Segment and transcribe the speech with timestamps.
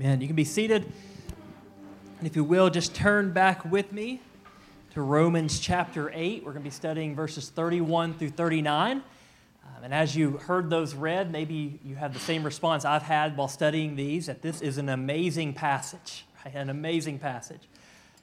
[0.00, 0.22] Amen.
[0.22, 0.90] You can be seated.
[2.16, 4.22] And if you will, just turn back with me
[4.94, 6.42] to Romans chapter 8.
[6.42, 8.96] We're going to be studying verses 31 through 39.
[8.96, 9.02] Um,
[9.84, 13.46] and as you heard those read, maybe you have the same response I've had while
[13.46, 16.54] studying these that this is an amazing passage, right?
[16.54, 17.68] An amazing passage.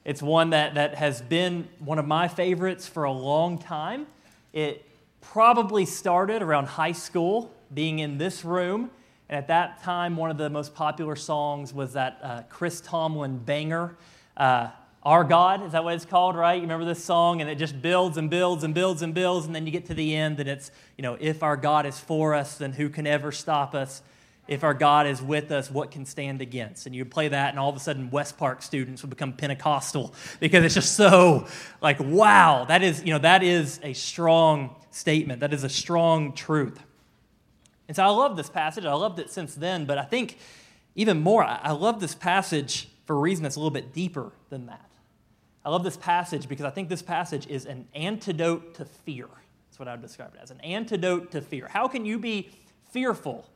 [0.04, 4.08] It's one that, that has been one of my favorites for a long time.
[4.52, 4.84] It
[5.22, 8.90] probably started around high school, being in this room
[9.30, 13.40] and at that time, one of the most popular songs was that uh, Chris Tomlin
[13.40, 13.98] banger,
[14.38, 14.70] uh,
[15.04, 16.56] Our God, is that what it's called, right?
[16.56, 17.42] You remember this song?
[17.42, 19.94] And it just builds and builds and builds and builds, and then you get to
[19.94, 23.08] the end, and it's, you know, if our God is for us, then who can
[23.08, 24.02] ever stop us?
[24.48, 26.86] If our God is with us, what can stand against?
[26.86, 30.14] And you play that, and all of a sudden, West Park students would become Pentecostal
[30.40, 31.48] because it's just so
[31.82, 35.42] like, wow, that is, you know, that is a strong statement.
[35.42, 36.80] That is a strong truth.
[37.88, 38.86] And so I love this passage.
[38.86, 40.38] I loved it since then, but I think
[40.96, 44.66] even more, I love this passage for a reason that's a little bit deeper than
[44.66, 44.90] that.
[45.64, 49.28] I love this passage because I think this passage is an antidote to fear.
[49.70, 51.68] That's what I would describe it as an antidote to fear.
[51.68, 52.50] How can you be
[52.92, 53.48] fearful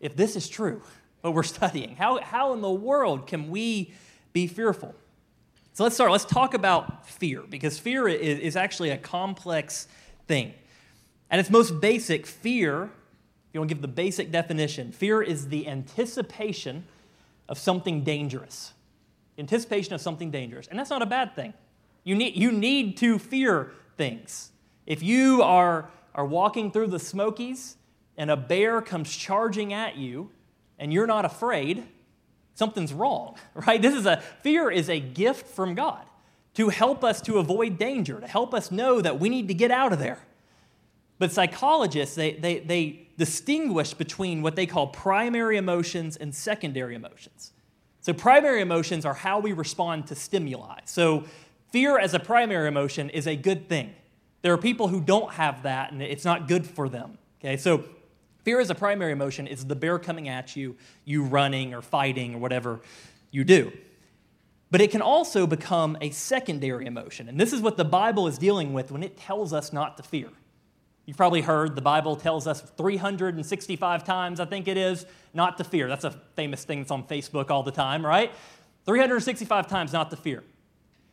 [0.00, 0.82] if this is true,
[1.22, 1.96] what we're studying?
[1.96, 3.92] How, how in the world can we
[4.32, 4.94] be fearful?
[5.72, 6.12] So let's start.
[6.12, 9.88] Let's talk about fear because fear is, is actually a complex
[10.28, 10.54] thing.
[11.30, 12.90] At its most basic, fear
[13.54, 16.84] you want to give the basic definition, fear is the anticipation
[17.48, 18.74] of something dangerous.
[19.38, 20.66] Anticipation of something dangerous.
[20.66, 21.54] And that's not a bad thing.
[22.02, 24.50] You need, you need to fear things.
[24.86, 27.76] If you are, are walking through the Smokies
[28.16, 30.30] and a bear comes charging at you
[30.78, 31.84] and you're not afraid,
[32.54, 33.80] something's wrong, right?
[33.80, 36.04] This is a fear is a gift from God
[36.54, 39.70] to help us to avoid danger, to help us know that we need to get
[39.70, 40.18] out of there.
[41.18, 47.52] But psychologists, they, they, they distinguish between what they call primary emotions and secondary emotions.
[48.00, 50.80] So, primary emotions are how we respond to stimuli.
[50.84, 51.24] So,
[51.70, 53.94] fear as a primary emotion is a good thing.
[54.42, 57.16] There are people who don't have that, and it's not good for them.
[57.40, 57.84] Okay, so
[58.44, 62.34] fear as a primary emotion is the bear coming at you, you running or fighting
[62.34, 62.80] or whatever
[63.30, 63.72] you do.
[64.70, 67.28] But it can also become a secondary emotion.
[67.28, 70.02] And this is what the Bible is dealing with when it tells us not to
[70.02, 70.28] fear.
[71.06, 75.04] You've probably heard the Bible tells us 365 times, I think it is,
[75.34, 75.88] not to fear.
[75.88, 78.32] That's a famous thing that's on Facebook all the time, right?
[78.86, 80.42] 365 times not to fear.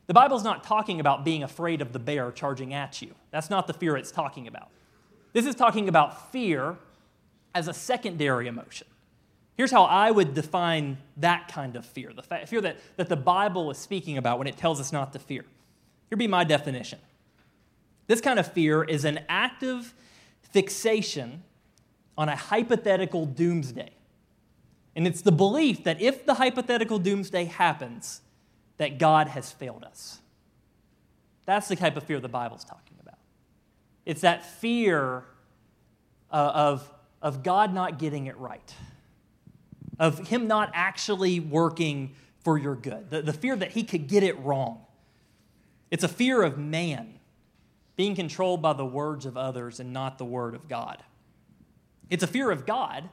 [0.08, 3.16] The Bible's not talking about being afraid of the bear charging at you.
[3.32, 4.70] That's not the fear it's talking about.
[5.34, 6.78] This is talking about fear
[7.54, 8.88] as a secondary emotion.
[9.56, 13.70] Here's how I would define that kind of fear the fear that, that the Bible
[13.72, 15.46] is speaking about when it tells us not to fear.
[16.10, 17.00] Here'd be my definition
[18.12, 19.94] this kind of fear is an active
[20.42, 21.44] fixation
[22.18, 23.92] on a hypothetical doomsday.
[24.98, 28.20] And it's the belief that if the hypothetical doomsday happens,
[28.80, 30.20] that God has failed us.
[31.46, 33.18] That's the type of fear the Bible's talking about.
[34.06, 35.24] It's that fear
[36.30, 38.76] uh, of, of God not getting it right,
[39.98, 42.14] of Him not actually working
[42.44, 44.82] for your good, the, the fear that He could get it wrong.
[45.90, 47.20] It's a fear of man
[47.96, 51.04] being controlled by the words of others and not the word of God.
[52.10, 53.10] It's a fear of God,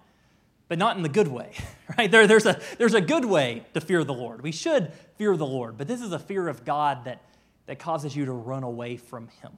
[0.69, 1.53] but not in the good way,
[1.99, 2.11] right?
[2.11, 4.43] There, there's, a, there's a good way to fear the Lord.
[4.43, 7.23] We should fear the Lord, but this is a fear of God that,
[7.67, 9.53] that causes you to run away from Him.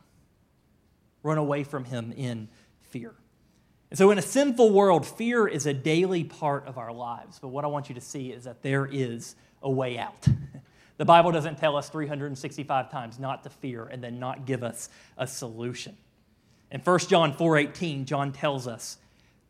[1.22, 2.48] Run away from Him in
[2.90, 3.14] fear.
[3.90, 7.40] And so, in a sinful world, fear is a daily part of our lives.
[7.40, 10.26] But what I want you to see is that there is a way out.
[11.00, 14.90] The Bible doesn't tell us 365 times not to fear and then not give us
[15.16, 15.96] a solution.
[16.70, 18.98] In 1 John 4:18, John tells us,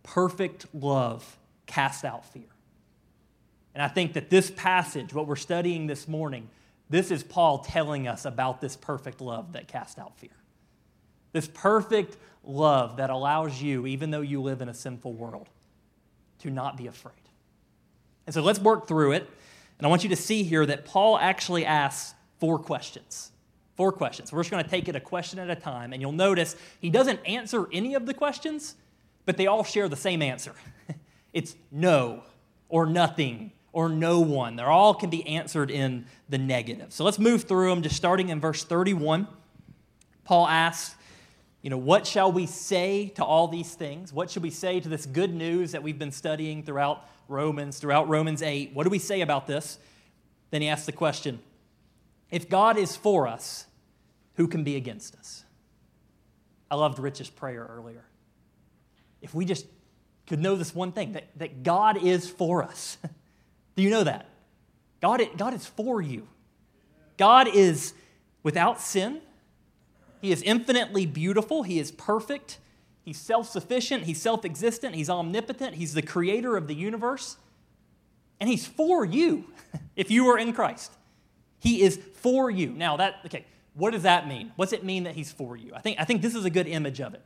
[0.05, 2.47] "Perfect love casts out fear."
[3.75, 6.49] And I think that this passage, what we're studying this morning,
[6.89, 10.31] this is Paul telling us about this perfect love that casts out fear.
[11.33, 15.49] This perfect love that allows you, even though you live in a sinful world,
[16.39, 17.17] to not be afraid.
[18.25, 19.29] And so let's work through it.
[19.81, 23.33] And I want you to see here that Paul actually asks four questions.
[23.79, 24.31] Four questions.
[24.31, 25.95] We're just going to take it a question at a time.
[25.95, 28.75] And you'll notice he doesn't answer any of the questions,
[29.25, 30.53] but they all share the same answer
[31.33, 32.25] it's no,
[32.69, 34.57] or nothing, or no one.
[34.57, 36.93] They're all can be answered in the negative.
[36.93, 39.29] So let's move through them, just starting in verse 31.
[40.25, 40.95] Paul asks,
[41.63, 44.13] you know, what shall we say to all these things?
[44.13, 48.09] What should we say to this good news that we've been studying throughout Romans, throughout
[48.09, 48.73] Romans 8.
[48.75, 49.79] What do we say about this?
[50.51, 51.41] Then he asks the question
[52.31, 53.67] if God is for us,
[54.35, 55.45] who can be against us?
[56.71, 58.05] I loved Rich's prayer earlier.
[59.23, 59.67] If we just
[60.27, 62.99] could know this one thing that, that God is for us.
[63.77, 64.29] Do you know that?
[65.01, 66.29] God, God is for you.
[67.17, 67.95] God is
[68.43, 69.21] without sin.
[70.21, 71.63] He is infinitely beautiful.
[71.63, 72.59] He is perfect.
[73.03, 74.05] He's self sufficient.
[74.05, 74.95] He's self existent.
[74.95, 75.75] He's omnipotent.
[75.75, 77.37] He's the creator of the universe.
[78.39, 79.47] And He's for you
[79.97, 80.93] if you are in Christ.
[81.59, 82.71] He is for you.
[82.71, 83.45] Now, that, okay,
[83.75, 84.53] what does that mean?
[84.57, 85.73] What's it mean that He's for you?
[85.75, 87.23] I think, I think this is a good image of it.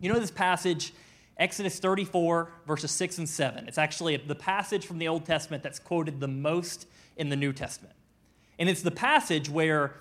[0.00, 0.94] You know this passage,
[1.36, 3.68] Exodus 34, verses 6 and 7.
[3.68, 6.86] It's actually the passage from the Old Testament that's quoted the most
[7.16, 7.94] in the New Testament.
[8.58, 9.94] And it's the passage where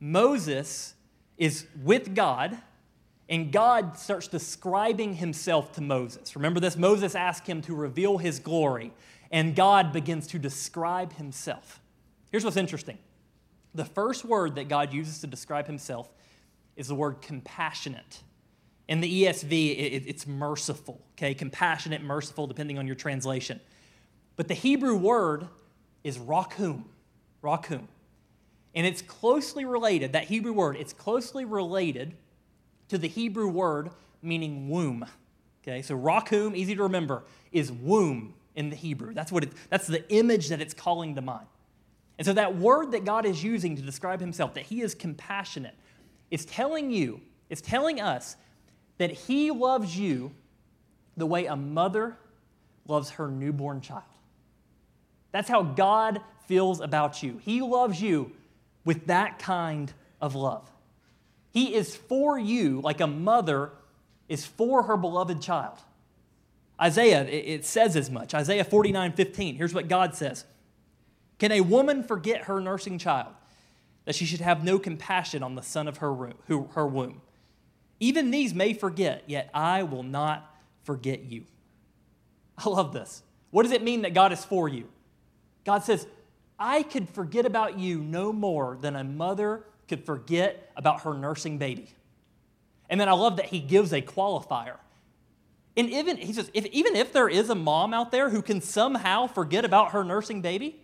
[0.00, 0.93] Moses
[1.36, 2.56] is with God,
[3.28, 6.36] and God starts describing himself to Moses.
[6.36, 6.76] Remember this?
[6.76, 8.92] Moses asked him to reveal his glory,
[9.30, 11.80] and God begins to describe himself.
[12.30, 12.98] Here's what's interesting
[13.74, 16.08] the first word that God uses to describe himself
[16.76, 18.22] is the word compassionate.
[18.86, 21.34] In the ESV, it's merciful, okay?
[21.34, 23.60] Compassionate, merciful, depending on your translation.
[24.36, 25.48] But the Hebrew word
[26.02, 26.84] is rakum,
[27.42, 27.86] rakum.
[28.74, 32.14] And it's closely related, that Hebrew word, it's closely related
[32.88, 33.90] to the Hebrew word
[34.20, 35.06] meaning womb.
[35.62, 39.14] Okay, so rakum, easy to remember, is womb in the Hebrew.
[39.14, 41.46] That's what it, that's the image that it's calling to mind.
[42.18, 45.74] And so that word that God is using to describe himself, that he is compassionate,
[46.30, 48.36] is telling you, is telling us
[48.98, 50.32] that he loves you
[51.16, 52.16] the way a mother
[52.86, 54.02] loves her newborn child.
[55.32, 57.40] That's how God feels about you.
[57.42, 58.32] He loves you
[58.84, 60.70] with that kind of love.
[61.50, 63.70] He is for you like a mother
[64.28, 65.78] is for her beloved child.
[66.80, 68.34] Isaiah, it says as much.
[68.34, 69.54] Isaiah 49 15.
[69.54, 70.44] Here's what God says
[71.38, 73.32] Can a woman forget her nursing child,
[74.04, 77.20] that she should have no compassion on the son of her, her womb?
[78.00, 80.52] Even these may forget, yet I will not
[80.82, 81.44] forget you.
[82.58, 83.22] I love this.
[83.50, 84.88] What does it mean that God is for you?
[85.64, 86.06] God says,
[86.58, 91.58] I could forget about you no more than a mother could forget about her nursing
[91.58, 91.88] baby.
[92.88, 94.76] And then I love that he gives a qualifier.
[95.76, 98.60] And even he says, if, even if there is a mom out there who can
[98.60, 100.80] somehow forget about her nursing baby,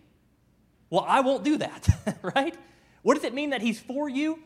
[0.88, 2.56] well, I won't do that, right?
[3.02, 4.40] What does it mean that he's for you?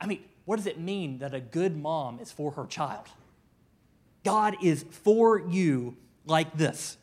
[0.00, 3.06] I mean, what does it mean that a good mom is for her child?
[4.24, 5.96] God is for you
[6.26, 6.96] like this.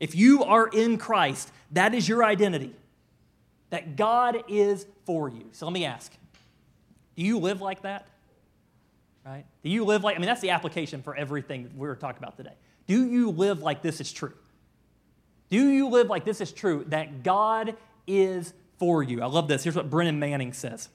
[0.00, 2.74] If you are in Christ, that is your identity.
[3.70, 5.46] That God is for you.
[5.52, 6.12] So let me ask
[7.16, 8.08] do you live like that?
[9.24, 9.44] Right?
[9.62, 12.54] Do you live like, I mean, that's the application for everything we're talking about today.
[12.86, 14.34] Do you live like this is true?
[15.48, 17.76] Do you live like this is true, that God
[18.06, 19.22] is for you?
[19.22, 19.62] I love this.
[19.62, 20.88] Here's what Brennan Manning says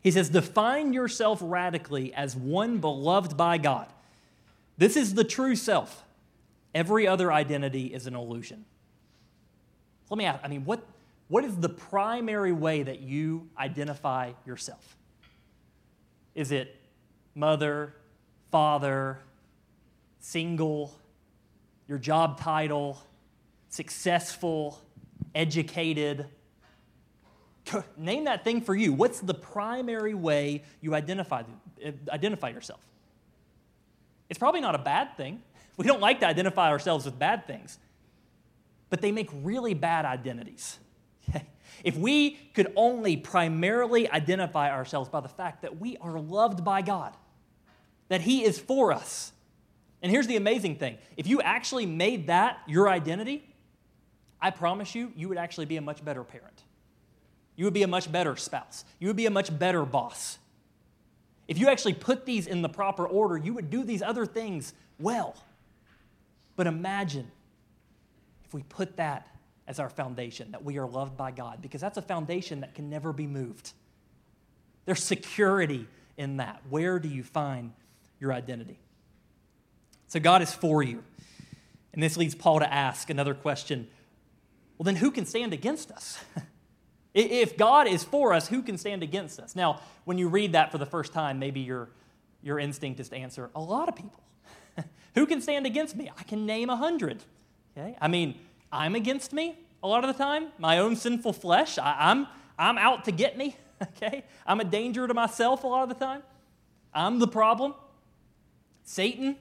[0.00, 3.86] He says, Define yourself radically as one beloved by God.
[4.78, 6.04] This is the true self.
[6.74, 8.64] Every other identity is an illusion.
[10.10, 10.86] Let me ask I mean, what,
[11.28, 14.96] what is the primary way that you identify yourself?
[16.34, 16.76] Is it
[17.34, 17.94] mother,
[18.50, 19.18] father,
[20.20, 20.94] single,
[21.88, 23.02] your job title,
[23.68, 24.80] successful,
[25.34, 26.26] educated?
[27.96, 28.92] Name that thing for you.
[28.92, 31.42] What's the primary way you identify,
[31.84, 32.80] uh, identify yourself?
[34.28, 35.42] It's probably not a bad thing.
[35.76, 37.78] We don't like to identify ourselves with bad things,
[38.88, 40.78] but they make really bad identities.
[41.84, 46.80] If we could only primarily identify ourselves by the fact that we are loved by
[46.80, 47.14] God,
[48.08, 49.32] that He is for us.
[50.02, 53.44] And here's the amazing thing if you actually made that your identity,
[54.40, 56.62] I promise you, you would actually be a much better parent.
[57.56, 58.84] You would be a much better spouse.
[58.98, 60.38] You would be a much better boss.
[61.48, 64.74] If you actually put these in the proper order, you would do these other things
[64.98, 65.36] well.
[66.56, 67.30] But imagine
[68.44, 69.28] if we put that
[69.68, 72.88] as our foundation, that we are loved by God, because that's a foundation that can
[72.88, 73.72] never be moved.
[74.84, 75.86] There's security
[76.16, 76.62] in that.
[76.70, 77.72] Where do you find
[78.20, 78.78] your identity?
[80.06, 81.02] So God is for you.
[81.92, 83.88] And this leads Paul to ask another question
[84.78, 86.18] well, then who can stand against us?
[87.14, 89.56] if God is for us, who can stand against us?
[89.56, 91.88] Now, when you read that for the first time, maybe your,
[92.42, 94.20] your instinct is to answer a lot of people.
[95.14, 96.10] Who can stand against me?
[96.18, 97.22] I can name a hundred.
[97.76, 97.96] Okay?
[98.00, 98.34] I mean,
[98.72, 100.48] I'm against me a lot of the time.
[100.58, 101.78] My own sinful flesh.
[101.78, 102.26] I, I'm,
[102.58, 103.56] I'm out to get me.
[103.82, 104.24] Okay?
[104.46, 106.22] I'm a danger to myself a lot of the time.
[106.94, 107.74] I'm the problem.
[108.84, 109.36] Satan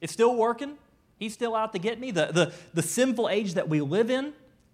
[0.00, 0.76] is still working.
[1.16, 2.10] He's still out to get me.
[2.10, 4.32] The, the, the sinful age that we live in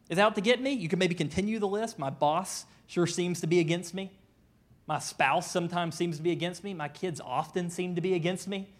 [0.09, 0.73] is out to get me.
[0.73, 1.99] You can maybe continue the list.
[1.99, 4.11] My boss sure seems to be against me.
[4.87, 6.73] My spouse sometimes seems to be against me.
[6.73, 8.71] My kids often seem to be against me.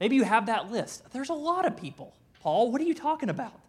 [0.00, 1.02] Maybe you have that list.
[1.12, 2.14] There's a lot of people.
[2.42, 3.60] Paul, what are you talking about?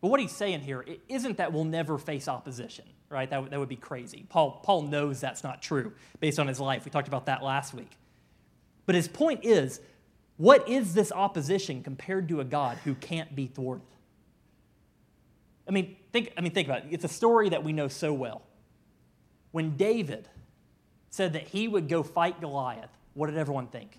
[0.00, 3.30] But what he's saying here isn't that we'll never face opposition, right?
[3.30, 4.26] That, that would be crazy.
[4.28, 6.84] Paul, Paul knows that's not true based on his life.
[6.84, 7.90] We talked about that last week.
[8.84, 9.80] But his point is
[10.36, 13.86] what is this opposition compared to a God who can't be thwarted?
[15.66, 16.88] I mean, think, I mean, think about it.
[16.90, 18.42] It's a story that we know so well.
[19.52, 20.28] When David
[21.10, 23.98] said that he would go fight Goliath, what did everyone think?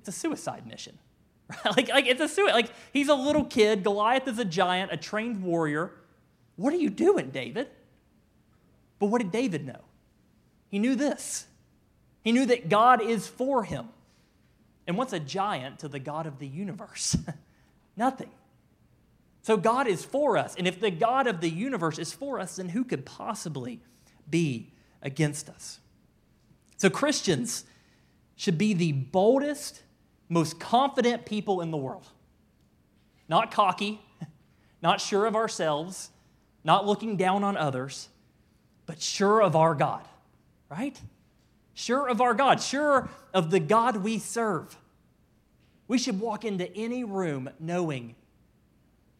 [0.00, 0.98] It's a suicide mission.
[1.76, 2.54] like, like it's a suicide.
[2.54, 3.84] Like he's a little kid.
[3.84, 5.92] Goliath is a giant, a trained warrior.
[6.56, 7.68] What are you doing, David?
[8.98, 9.82] But what did David know?
[10.68, 11.46] He knew this.
[12.22, 13.88] He knew that God is for him.
[14.86, 17.14] And what's a giant to the God of the universe?
[17.96, 18.30] Nothing.
[19.42, 20.54] So God is for us.
[20.56, 23.80] And if the God of the universe is for us, then who could possibly
[24.28, 25.78] be against us?
[26.76, 27.64] So Christians
[28.36, 29.82] should be the boldest,
[30.30, 32.06] most confident people in the world.
[33.28, 34.00] Not cocky,
[34.82, 36.10] not sure of ourselves,
[36.64, 38.08] not looking down on others,
[38.86, 40.06] but sure of our God,
[40.70, 40.98] right?
[41.74, 44.76] Sure of our God, sure of the God we serve.
[45.88, 48.14] We should walk into any room knowing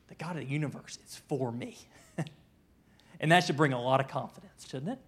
[0.06, 1.76] the God of the universe is for me.
[3.20, 4.98] and that should bring a lot of confidence, shouldn't it?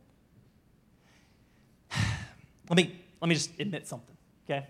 [2.69, 4.67] let, me, let me just admit something, okay?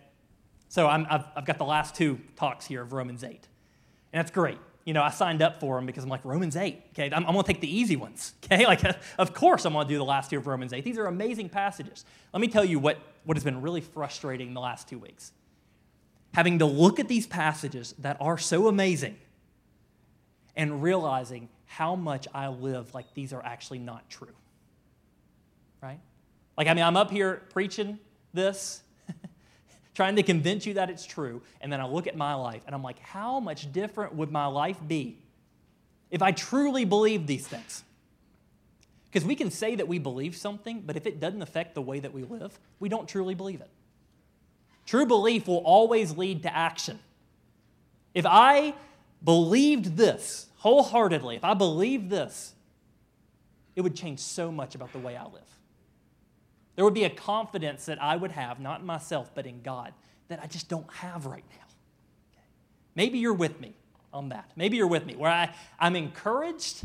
[0.73, 3.41] So i have I've got the last two talks here of Romans 8, and
[4.13, 4.59] that's great.
[4.85, 7.07] You know, I signed up for them because I'm like, Romans 8, okay?
[7.15, 8.67] I'm, I'm going to take the easy ones, okay?
[8.67, 8.83] Like,
[9.19, 10.83] of course I'm going to do the last two of Romans 8.
[10.83, 12.05] These are amazing passages.
[12.33, 15.33] Let me tell you what, what has been really frustrating the last two weeks.
[16.35, 19.17] Having to look at these passages that are so amazing–
[20.57, 24.35] and realizing how much I live like these are actually not true.
[25.83, 26.01] Right?
[26.57, 27.99] Like, I mean, I'm up here preaching
[28.35, 28.82] this,
[29.95, 32.75] trying to convince you that it's true, and then I look at my life and
[32.75, 35.19] I'm like, how much different would my life be
[36.11, 37.85] if I truly believed these things?
[39.07, 42.01] Because we can say that we believe something, but if it doesn't affect the way
[42.01, 43.69] that we live, we don't truly believe it.
[44.87, 46.99] True belief will always lead to action.
[48.15, 48.75] If I
[49.23, 52.55] believed this wholeheartedly, if I believed this,
[53.77, 55.43] it would change so much about the way I live.
[56.77, 59.93] There would be a confidence that I would have, not in myself, but in God,
[60.29, 61.67] that I just don't have right now.
[62.33, 62.47] Okay.
[62.95, 63.75] Maybe you're with me
[64.13, 64.51] on that.
[64.57, 66.85] Maybe you're with me, where I, I'm encouraged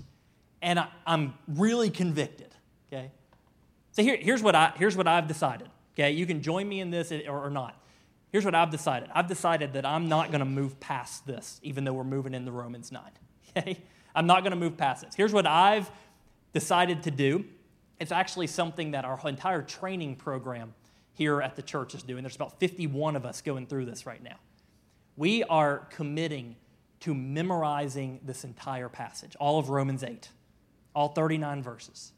[0.62, 2.53] and I, am really convicted.
[2.91, 3.12] Okay?
[3.91, 5.70] So here, here's, what I, here's what I've decided.
[5.96, 6.12] Okay?
[6.12, 7.82] You can join me in this or, or not.
[8.32, 11.86] Here's what I've decided I've decided that I'm not going to move past this, even
[11.86, 13.01] though we're moving into Romans 9.
[13.56, 13.79] Okay?
[14.13, 15.15] I'm not going to move past this.
[15.15, 15.89] Here's what I've
[16.53, 17.46] decided to do
[18.00, 20.74] it's actually something that our entire training program
[21.13, 22.24] here at the church is doing.
[22.24, 24.38] There's about 51 of us going through this right now.
[25.16, 26.56] We are committing
[27.01, 30.30] to memorizing this entire passage, all of Romans 8,
[30.94, 32.12] all 39 verses.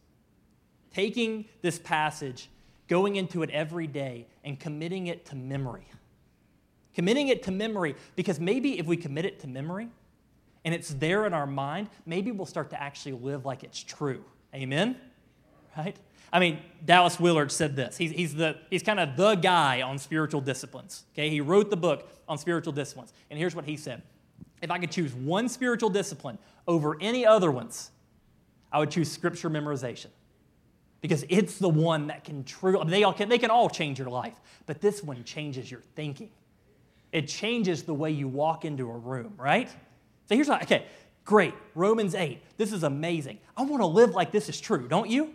[0.94, 2.50] Taking this passage,
[2.88, 5.86] going into it every day, and committing it to memory
[7.00, 9.88] committing it to memory, because maybe if we commit it to memory
[10.66, 14.22] and it's there in our mind, maybe we'll start to actually live like it's true.
[14.54, 14.98] Amen?
[15.78, 15.96] Right?
[16.32, 17.98] I mean, Dallas Willard said this.
[17.98, 21.04] He's, he's, the, he's kind of the guy on spiritual disciplines.
[21.14, 21.30] Okay?
[21.30, 23.14] He wrote the book on spiritual disciplines.
[23.30, 24.04] And here's what he said
[24.62, 27.92] If I could choose one spiritual discipline over any other ones,
[28.72, 30.08] I would choose scripture memorization
[31.02, 34.10] because it's the one that can truly, they, all can, they can all change your
[34.10, 36.30] life, but this one changes your thinking.
[37.12, 39.70] It changes the way you walk into a room, right?
[40.28, 40.86] So here's what, okay,
[41.26, 41.54] great.
[41.74, 42.42] Romans 8.
[42.58, 43.40] This is amazing.
[43.58, 45.34] I want to live like this is true, don't you?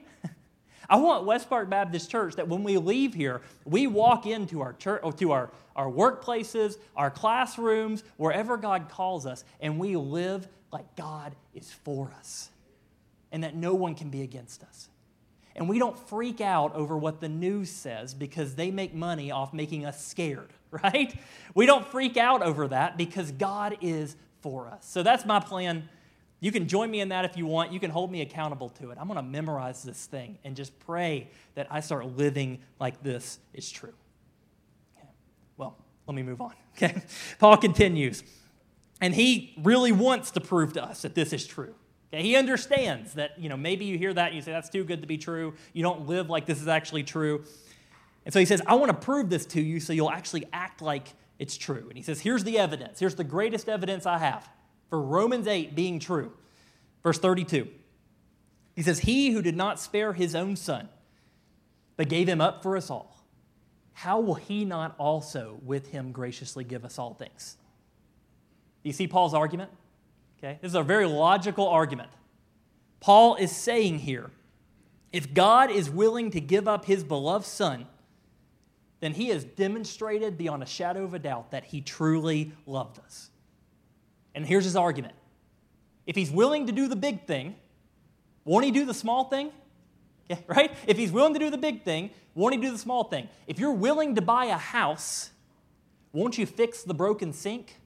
[0.89, 4.73] I want West Park Baptist Church that when we leave here, we walk into our
[4.75, 10.49] church, oh, to our, our workplaces, our classrooms, wherever God calls us, and we live
[10.73, 12.51] like God is for us
[13.33, 14.89] and that no one can be against us.
[15.57, 19.53] And we don't freak out over what the news says because they make money off
[19.53, 21.15] making us scared, right?
[21.55, 24.85] We don't freak out over that because God is for us.
[24.85, 25.89] So that's my plan.
[26.45, 27.73] You can join me in that if you want.
[27.73, 28.99] You can hold me accountable to it.
[29.01, 33.39] I'm going to memorize this thing and just pray that I start living like this
[33.55, 33.95] is true.
[34.95, 35.09] Okay.
[35.57, 35.75] Well,
[36.07, 36.53] let me move on.
[36.77, 37.03] Okay.
[37.39, 38.25] Paul continues.
[39.01, 41.73] And he really wants to prove to us that this is true.
[42.13, 44.85] Okay, he understands that, you know, maybe you hear that and you say, that's too
[44.85, 45.55] good to be true.
[45.73, 47.45] You don't live like this is actually true.
[48.25, 50.83] And so he says, I want to prove this to you so you'll actually act
[50.83, 51.07] like
[51.39, 51.87] it's true.
[51.89, 52.99] And he says, here's the evidence.
[52.99, 54.47] Here's the greatest evidence I have
[54.89, 56.33] for Romans 8 being true.
[57.03, 57.69] Verse 32.
[58.75, 60.89] He says, He who did not spare his own son,
[61.97, 63.15] but gave him up for us all,
[63.93, 67.57] how will he not also with him graciously give us all things?
[68.83, 69.71] You see Paul's argument?
[70.39, 70.59] Okay?
[70.61, 72.11] This is a very logical argument.
[73.01, 74.31] Paul is saying here
[75.13, 77.87] if God is willing to give up his beloved son,
[78.99, 83.31] then he has demonstrated beyond a shadow of a doubt that he truly loved us.
[84.35, 85.15] And here's his argument
[86.07, 87.55] if he's willing to do the big thing,
[88.45, 89.51] won't he do the small thing?
[90.27, 90.73] Yeah, right?
[90.87, 93.29] If he's willing to do the big thing, won't he do the small thing?
[93.47, 95.29] If you're willing to buy a house,
[96.15, 97.77] won't you fix the broken sink?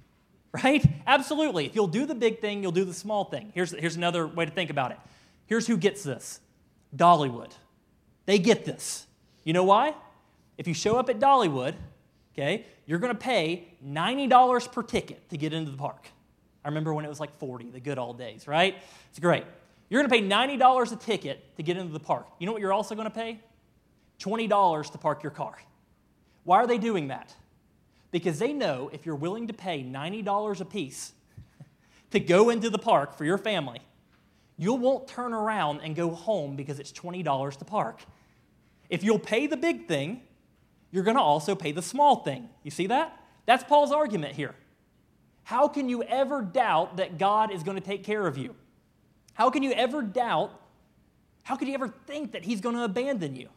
[0.63, 0.83] Right?
[1.07, 1.67] Absolutely.
[1.67, 3.51] If you'll do the big thing, you'll do the small thing.
[3.55, 4.99] Here's, here's another way to think about it.
[5.47, 6.41] Here's who gets this
[6.97, 7.51] Dollywood.
[8.25, 9.07] They get this.
[9.43, 9.95] You know why?
[10.57, 11.75] If you show up at Dollywood,
[12.33, 16.09] okay, you're going to pay $90 per ticket to get into the park.
[16.69, 18.77] I remember when it was like 40, the good old days, right?
[19.09, 19.45] It's great.
[19.89, 22.27] You're going to pay $90 a ticket to get into the park.
[22.39, 23.41] You know what you're also going to pay?
[24.21, 25.55] $20 to park your car.
[26.45, 27.35] Why are they doing that?
[28.11, 31.15] Because they know if you're willing to pay $90 a piece
[32.11, 33.81] to go into the park for your family,
[34.59, 38.03] you won't turn around and go home because it's $20 to park.
[38.91, 40.21] If you'll pay the big thing,
[40.91, 42.51] you're going to also pay the small thing.
[42.63, 43.19] You see that?
[43.47, 44.55] That's Paul's argument here.
[45.49, 48.55] How can you ever doubt that God is going to take care of you?
[49.33, 50.53] How can you ever doubt?
[51.43, 53.49] How could you ever think that He's going to abandon you?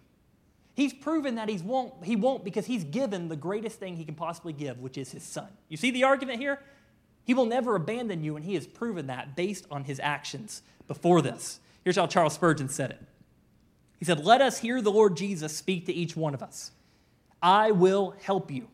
[0.74, 4.16] He's proven that he's won't, he won't because he's given the greatest thing he can
[4.16, 5.50] possibly give, which is his son.
[5.68, 6.62] You see the argument here?
[7.26, 11.22] He will never abandon you, and he has proven that based on his actions before
[11.22, 11.60] this.
[11.84, 13.02] Here's how Charles Spurgeon said it
[14.00, 16.72] He said, Let us hear the Lord Jesus speak to each one of us.
[17.44, 18.70] I will help you.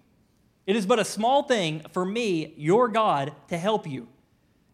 [0.68, 4.08] It is but a small thing for me, your God, to help you.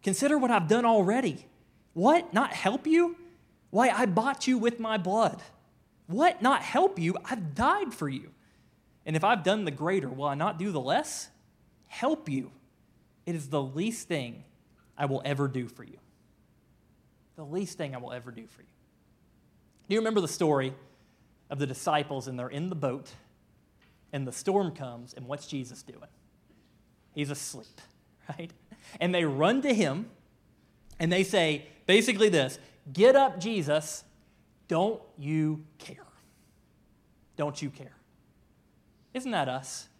[0.01, 1.45] Consider what I've done already.
[1.93, 2.33] What?
[2.33, 3.15] Not help you?
[3.69, 5.41] Why, I bought you with my blood.
[6.07, 6.41] What?
[6.41, 7.15] Not help you?
[7.23, 8.31] I've died for you.
[9.05, 11.29] And if I've done the greater, will I not do the less?
[11.87, 12.51] Help you.
[13.27, 14.43] It is the least thing
[14.97, 15.97] I will ever do for you.
[17.35, 18.67] The least thing I will ever do for you.
[19.87, 20.73] Do you remember the story
[21.49, 23.11] of the disciples and they're in the boat
[24.13, 25.99] and the storm comes and what's Jesus doing?
[27.13, 27.81] He's asleep,
[28.29, 28.51] right?
[29.01, 30.05] And they run to him
[30.99, 32.59] and they say basically this
[32.91, 34.03] Get up, Jesus,
[34.67, 35.97] don't you care?
[37.35, 37.95] Don't you care?
[39.13, 39.87] Isn't that us?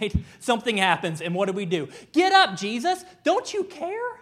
[0.00, 0.12] Right?
[0.40, 1.88] Something happens, and what do we do?
[2.10, 3.04] Get up, Jesus.
[3.22, 4.18] Don't you care?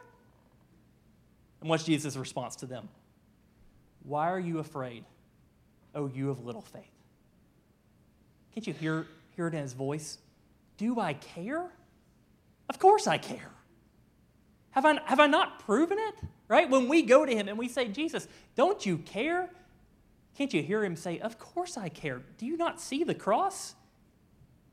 [1.63, 2.91] And what's Jesus' response to them?
[4.03, 5.05] Why are you afraid,
[5.95, 6.93] oh, you of little faith?
[8.53, 10.19] Can't you hear, hear it in his voice?
[10.77, 11.71] Do I care?
[12.69, 13.51] Of course I care.
[14.71, 16.15] Have I, have I not proven it?
[16.49, 16.69] Right?
[16.69, 19.51] When we go to him and we say, Jesus, don't you care?
[20.37, 22.23] Can't you hear him say, Of course I care.
[22.39, 23.75] Do you not see the cross?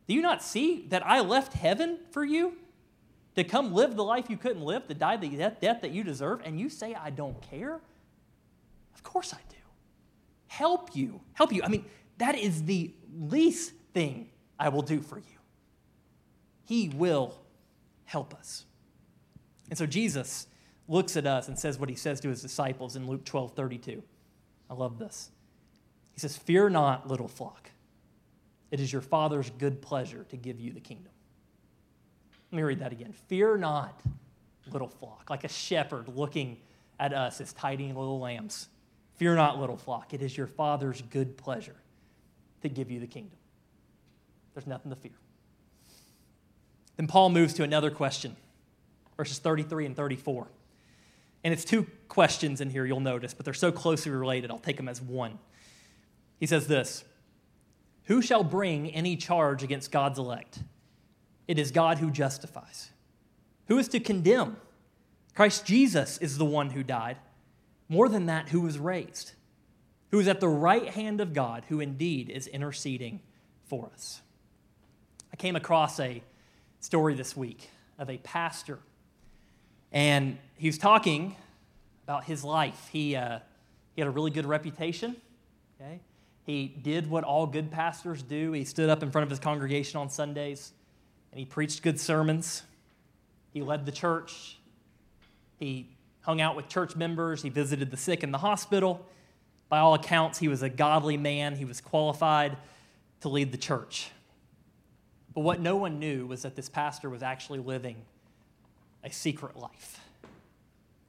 [0.08, 2.54] Do you not see that I left heaven for you
[3.36, 6.04] to come live the life you couldn't live, to die the death, death that you
[6.04, 7.80] deserve, and you say I don't care?
[8.96, 9.56] Of course I do.
[10.48, 11.22] Help you.
[11.34, 11.62] Help you.
[11.64, 11.86] I mean,
[12.18, 14.29] that is the least thing
[14.60, 15.40] I will do for you.
[16.66, 17.40] He will
[18.06, 18.66] help us.
[19.70, 20.48] And so Jesus
[20.88, 24.04] looks at us and says what he says to his disciples in Luke 12 32.
[24.70, 25.32] I love this.
[26.12, 27.72] He says, Fear not, little flock.
[28.72, 31.12] It is your Father's good pleasure to give you the kingdom.
[32.52, 33.14] Let me read that again.
[33.14, 34.02] Fear not,
[34.72, 36.58] little flock, like a shepherd looking
[37.00, 38.68] at us as tidying little lambs.
[39.16, 40.14] Fear not, little flock.
[40.14, 41.76] It is your Father's good pleasure
[42.62, 43.39] to give you the kingdom.
[44.60, 45.14] There's nothing to fear.
[46.98, 48.36] Then Paul moves to another question,
[49.16, 50.50] verses 33 and 34.
[51.46, 54.76] And it's two questions in here, you'll notice, but they're so closely related, I'll take
[54.76, 55.40] them as one.
[56.42, 57.06] He says this
[58.08, 60.60] Who shall bring any charge against God's elect?
[61.48, 62.92] It is God who justifies.
[63.70, 64.58] Who is to condemn?
[65.36, 67.16] Christ Jesus is the one who died.
[67.88, 69.32] More than that, who was raised,
[70.12, 73.22] who is at the right hand of God, who indeed is interceding
[73.70, 74.22] for us.
[75.32, 76.22] I came across a
[76.80, 78.80] story this week of a pastor,
[79.92, 81.36] and he was talking
[82.04, 82.90] about his life.
[82.92, 83.40] He, uh,
[83.96, 85.16] he had a really good reputation.
[85.80, 86.00] Okay?
[86.44, 88.52] He did what all good pastors do.
[88.52, 90.74] He stood up in front of his congregation on Sundays
[91.32, 92.64] and he preached good sermons.
[93.54, 94.58] He led the church.
[95.58, 95.90] He
[96.22, 97.44] hung out with church members.
[97.44, 99.06] He visited the sick in the hospital.
[99.70, 101.56] By all accounts, he was a godly man.
[101.56, 102.58] He was qualified
[103.22, 104.10] to lead the church.
[105.40, 107.96] But what no one knew was that this pastor was actually living
[109.06, 110.02] a secret life.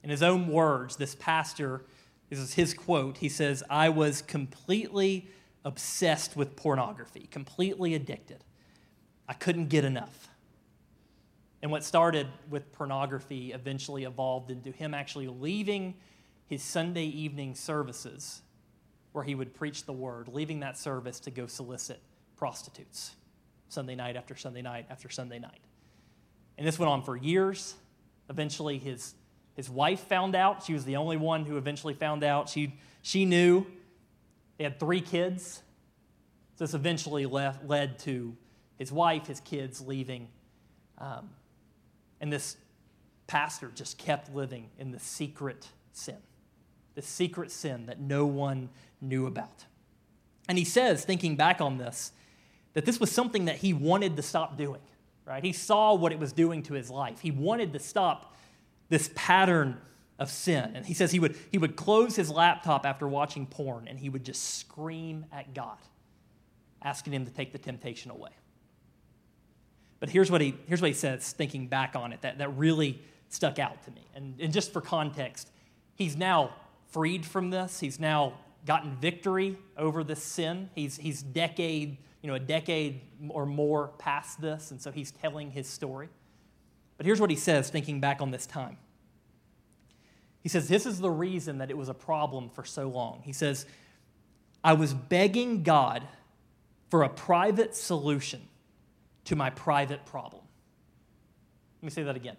[0.05, 1.83] In his own words, this pastor
[2.29, 3.17] this is his quote.
[3.17, 5.27] He says, I was completely
[5.65, 8.45] obsessed with pornography, completely addicted.
[9.29, 10.29] I couldn't get enough.
[11.61, 15.95] And what started with pornography eventually evolved into him actually leaving
[16.47, 18.43] his Sunday evening services
[19.11, 21.99] where he would preach the word, leaving that service to go solicit
[22.37, 23.17] prostitutes
[23.71, 25.61] Sunday night after Sunday night after Sunday night.
[26.59, 27.75] And this went on for years.
[28.29, 29.15] Eventually, his,
[29.55, 30.63] his wife found out.
[30.65, 32.49] She was the only one who eventually found out.
[32.49, 33.67] She, she knew.
[34.59, 35.63] They had three kids.
[36.59, 38.37] This eventually left, led to
[38.77, 40.29] his wife, his kids leaving.
[40.99, 41.31] Um,
[42.21, 42.57] and this
[43.27, 46.19] pastor just kept living in the secret sin,
[46.95, 48.69] the secret sin that no one
[49.01, 49.65] knew about.
[50.49, 52.13] And he says, thinking back on this,
[52.75, 54.81] that this was something that he wanted to stop doing,
[55.25, 55.43] right?
[55.43, 57.21] He saw what it was doing to his life.
[57.21, 58.35] He wanted to stop
[58.89, 59.81] this pattern
[60.19, 60.73] of sin.
[60.75, 64.09] And he says he would, he would close his laptop after watching porn and he
[64.09, 65.79] would just scream at God,
[66.83, 68.31] asking him to take the temptation away.
[69.99, 73.01] But here's what he, here's what he says, thinking back on it, that, that really
[73.29, 74.03] stuck out to me.
[74.15, 75.51] And, and just for context,
[75.95, 76.55] he's now
[76.89, 77.81] freed from this.
[77.81, 78.35] He's now
[78.67, 80.71] gotten victory over this sin.
[80.75, 85.51] He's, he's decade, you know, a decade or more past this, and so he's telling
[85.51, 86.09] his story.
[86.97, 88.77] But here's what he says, thinking back on this time.
[90.43, 93.23] He says, This is the reason that it was a problem for so long.
[93.25, 93.67] He says,
[94.63, 96.07] I was begging God
[96.91, 98.43] for a private solution
[99.25, 100.43] to my private problem.
[101.81, 102.37] Let me say that again.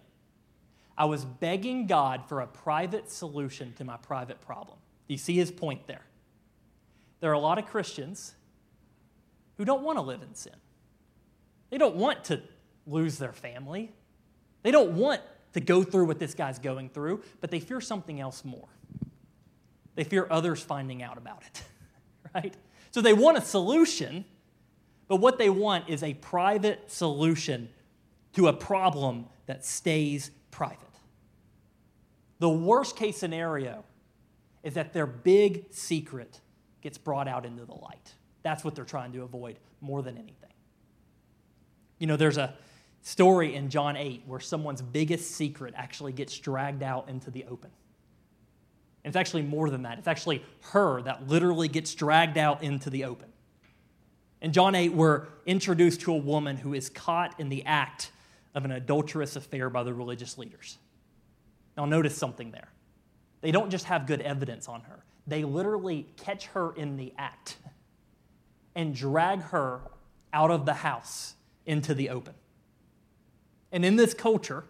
[0.96, 4.78] I was begging God for a private solution to my private problem.
[5.08, 6.02] Do you see his point there?
[7.20, 8.34] There are a lot of Christians
[9.62, 10.56] who don't want to live in sin.
[11.70, 12.42] They don't want to
[12.84, 13.92] lose their family.
[14.64, 15.20] They don't want
[15.52, 18.66] to go through what this guy's going through, but they fear something else more.
[19.94, 21.62] They fear others finding out about it,
[22.34, 22.56] right?
[22.90, 24.24] So they want a solution,
[25.06, 27.68] but what they want is a private solution
[28.32, 30.78] to a problem that stays private.
[32.40, 33.84] The worst case scenario
[34.64, 36.40] is that their big secret
[36.80, 38.14] gets brought out into the light.
[38.42, 40.52] That's what they're trying to avoid more than anything.
[41.98, 42.54] You know, there's a
[43.02, 47.70] story in John 8 where someone's biggest secret actually gets dragged out into the open.
[49.04, 49.98] And it's actually more than that.
[49.98, 53.28] It's actually her that literally gets dragged out into the open.
[54.40, 58.10] In John 8, we're introduced to a woman who is caught in the act
[58.54, 60.78] of an adulterous affair by the religious leaders.
[61.76, 62.68] Now, notice something there.
[63.40, 67.56] They don't just have good evidence on her, they literally catch her in the act
[68.74, 69.80] and drag her
[70.32, 71.34] out of the house
[71.66, 72.34] into the open.
[73.70, 74.64] And in this culture,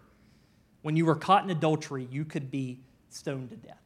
[0.83, 3.79] when you were caught in adultery, you could be stoned to death.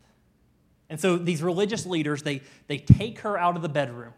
[0.88, 4.14] And so these religious leaders, they, they take her out of the bedroom,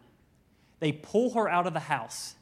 [0.81, 2.35] they pull her out of the house,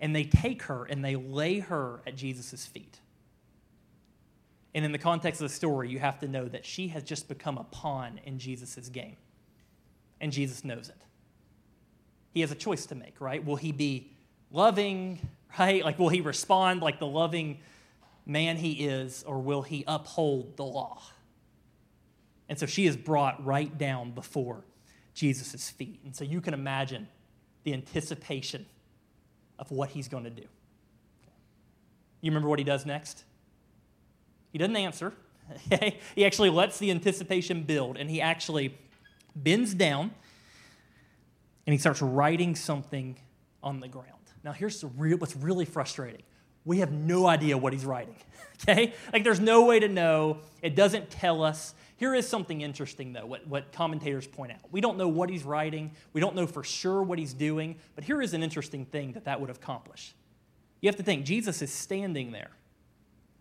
[0.00, 2.98] and they take her and they lay her at Jesus' feet.
[4.74, 7.28] And in the context of the story, you have to know that she has just
[7.28, 9.16] become a pawn in Jesus' game
[10.20, 11.03] and Jesus knows it.
[12.34, 13.42] He has a choice to make, right?
[13.42, 14.10] Will he be
[14.50, 15.26] loving,
[15.58, 15.82] right?
[15.82, 17.60] Like, will he respond like the loving
[18.26, 21.00] man he is, or will he uphold the law?
[22.48, 24.64] And so she is brought right down before
[25.14, 26.00] Jesus' feet.
[26.04, 27.08] And so you can imagine
[27.62, 28.66] the anticipation
[29.58, 30.44] of what he's going to do.
[32.20, 33.24] You remember what he does next?
[34.50, 35.12] He doesn't answer.
[36.14, 38.76] he actually lets the anticipation build, and he actually
[39.36, 40.10] bends down,
[41.66, 43.16] and he starts writing something
[43.62, 44.08] on the ground.
[44.42, 46.22] Now, here's the real, what's really frustrating.
[46.64, 48.16] We have no idea what he's writing,
[48.62, 48.94] okay?
[49.12, 50.38] Like, there's no way to know.
[50.62, 51.74] It doesn't tell us.
[51.96, 54.58] Here is something interesting, though, what, what commentators point out.
[54.70, 58.04] We don't know what he's writing, we don't know for sure what he's doing, but
[58.04, 60.14] here is an interesting thing that that would accomplish.
[60.80, 62.50] You have to think Jesus is standing there,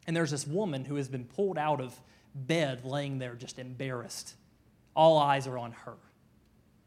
[0.08, 2.00] and there's this woman who has been pulled out of
[2.36, 4.36] bed, laying there just embarrassed
[4.96, 5.96] all eyes are on her.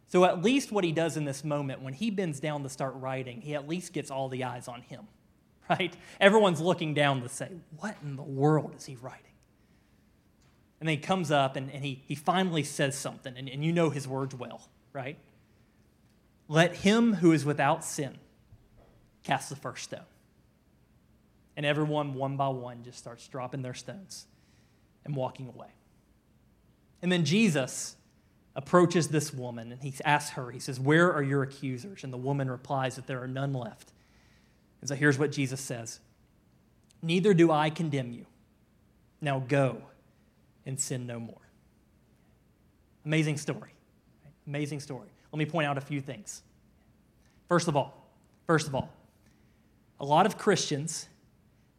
[0.09, 2.95] So, at least what he does in this moment, when he bends down to start
[2.95, 5.09] writing, he at least gets all the eyes on him,
[5.71, 5.95] right?
[6.21, 9.23] Everyone's looking down to say, What in the world is he writing?
[10.79, 13.73] And then he comes up and, and he, he finally says something, and, and you
[13.73, 15.19] know his words well, right?
[16.49, 18.19] Let him who is without sin
[19.25, 20.01] cast the first stone.
[21.57, 24.27] And everyone, one by one, just starts dropping their stones
[25.05, 25.69] and walking away.
[27.03, 27.97] And then Jesus
[28.57, 32.03] approaches this woman and he asks her, he says, Where are your accusers?
[32.03, 33.93] And the woman replies that there are none left.
[34.81, 36.01] And so here's what Jesus says
[37.03, 38.27] Neither do I condemn you.
[39.21, 39.83] Now go
[40.65, 41.41] and sin no more.
[43.05, 43.71] Amazing story.
[44.47, 45.09] Amazing story.
[45.33, 46.43] Let me point out a few things.
[47.49, 48.11] First of all,
[48.47, 48.91] first of all,
[50.01, 51.09] a lot of Christians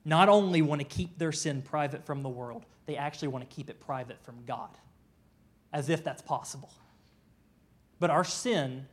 [0.05, 3.53] not only want to keep their sin private from the world, they actually want to
[3.53, 4.69] keep it private from God,
[5.77, 6.71] as if that's possible.
[7.99, 8.87] But our sin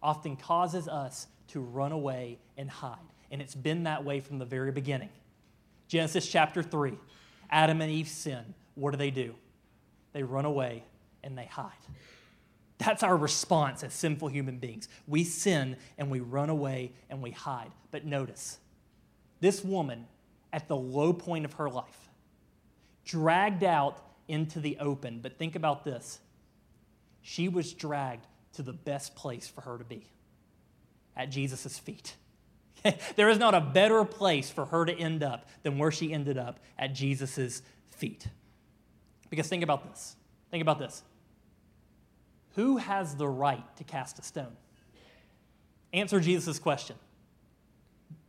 [0.00, 2.96] often causes us to run away and hide.
[3.32, 5.08] And it's been that way from the very beginning.
[5.88, 6.92] Genesis chapter 3
[7.50, 8.54] Adam and Eve sin.
[8.76, 9.34] What do they do?
[10.12, 10.84] They run away
[11.24, 11.72] and they hide.
[12.78, 14.88] That's our response as sinful human beings.
[15.08, 17.72] We sin and we run away and we hide.
[17.90, 18.58] But notice,
[19.40, 20.06] this woman,
[20.52, 22.08] at the low point of her life,
[23.04, 25.18] dragged out into the open.
[25.20, 26.20] But think about this
[27.28, 30.06] she was dragged to the best place for her to be
[31.14, 32.14] at Jesus' feet.
[33.16, 36.38] there is not a better place for her to end up than where she ended
[36.38, 37.60] up at Jesus'
[37.90, 38.28] feet.
[39.28, 40.16] Because think about this.
[40.50, 41.02] Think about this.
[42.54, 44.56] Who has the right to cast a stone?
[45.92, 46.96] Answer Jesus' question.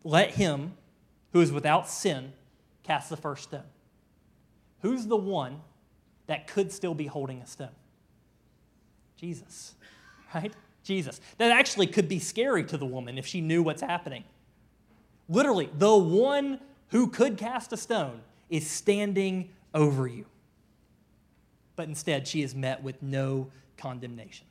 [0.04, 0.74] Let him
[1.32, 2.34] who is without sin
[2.84, 3.64] cast the first stone.
[4.82, 5.62] Who's the one
[6.28, 7.70] that could still be holding a stone?
[9.20, 9.76] Jesus,
[10.34, 10.54] right?
[10.84, 11.20] Jesus.
[11.38, 14.24] That actually could be scary to the woman if she knew what's happening.
[15.28, 20.26] Literally, the one who could cast a stone is standing over you.
[21.76, 24.46] But instead, she is met with no condemnation.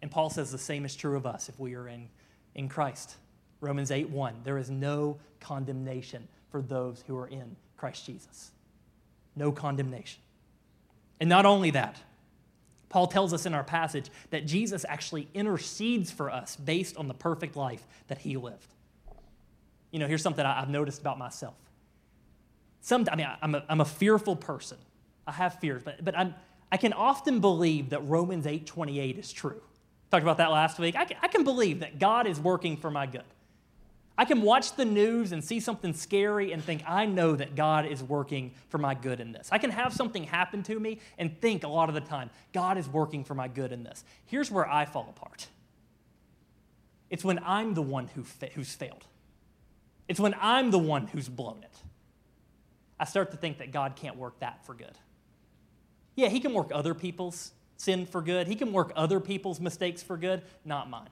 [0.00, 2.08] And Paul says the same is true of us if we are in,
[2.54, 3.16] in Christ.
[3.60, 4.40] Romans 8 1.
[4.44, 8.50] There is no condemnation for those who are in Christ Jesus.
[9.36, 10.20] No condemnation.
[11.20, 11.98] And not only that,
[12.88, 17.14] Paul tells us in our passage that Jesus actually intercedes for us based on the
[17.14, 18.66] perfect life that he lived.
[19.90, 21.54] You know, here's something I've noticed about myself.
[22.80, 24.78] Some, I mean, I'm a, I'm a fearful person.
[25.26, 26.34] I have fears, but, but I'm,
[26.70, 29.62] I can often believe that Romans 8.28 is true.
[30.10, 30.96] Talked about that last week.
[30.96, 33.22] I can, I can believe that God is working for my good.
[34.16, 37.86] I can watch the news and see something scary and think, I know that God
[37.86, 39.48] is working for my good in this.
[39.50, 42.78] I can have something happen to me and think a lot of the time, God
[42.78, 44.04] is working for my good in this.
[44.26, 45.48] Here's where I fall apart
[47.10, 49.04] it's when I'm the one who fa- who's failed,
[50.08, 51.76] it's when I'm the one who's blown it.
[52.98, 54.96] I start to think that God can't work that for good.
[56.14, 60.02] Yeah, He can work other people's sin for good, He can work other people's mistakes
[60.04, 61.08] for good, not mine.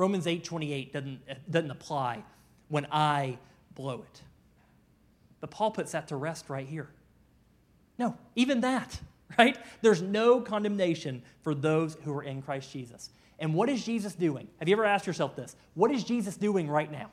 [0.00, 2.24] Romans 8:28 doesn't, doesn't apply
[2.68, 3.36] when I
[3.74, 4.22] blow it.
[5.40, 6.88] But Paul puts that to rest right here.
[7.98, 8.98] No, even that,
[9.38, 9.58] right?
[9.82, 13.10] There's no condemnation for those who are in Christ Jesus.
[13.38, 14.48] And what is Jesus doing?
[14.58, 15.54] Have you ever asked yourself this?
[15.74, 17.10] What is Jesus doing right now?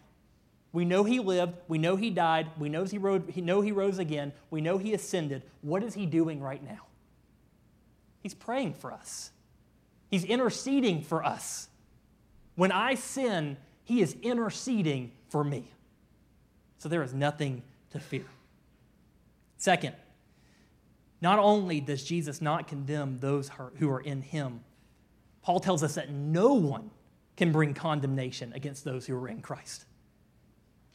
[0.71, 3.71] We know he lived, we know he died, we know he, rode, he know he
[3.73, 5.43] rose again, we know he ascended.
[5.61, 6.85] What is he doing right now?
[8.21, 9.31] He's praying for us.
[10.09, 11.67] He's interceding for us.
[12.57, 15.71] When I sin, he is interceding for me.
[16.79, 18.25] So there is nothing to fear.
[19.57, 19.95] Second,
[21.21, 24.61] not only does Jesus not condemn those who are in him,
[25.43, 26.89] Paul tells us that no one
[27.35, 29.85] can bring condemnation against those who are in Christ.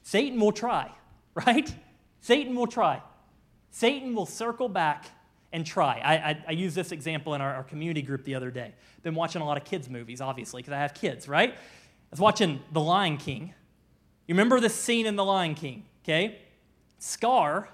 [0.02, 0.90] Satan will try,
[1.46, 1.72] right?
[2.20, 3.00] Satan will try.
[3.70, 5.06] Satan will circle back
[5.52, 6.00] and try.
[6.02, 8.72] I, I, I used this example in our, our, community group the other day.
[9.02, 11.50] Been watching a lot of kids' movies, obviously, because I have kids, right?
[11.50, 11.56] I
[12.10, 13.54] was watching The Lion King.
[14.26, 16.38] You remember this scene in The Lion King, okay?
[16.98, 17.68] Scar